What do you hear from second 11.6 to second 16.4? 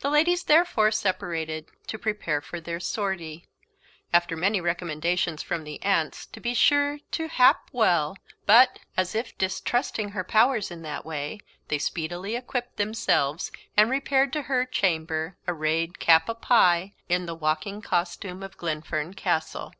they speedily equipped themselves, and repaired to her chamber, arrayed cap a'